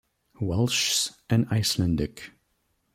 [0.39, 2.31] Welsh and Icelandic.